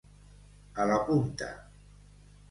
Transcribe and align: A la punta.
A 0.85 0.87
la 0.91 0.95
punta. 1.09 1.49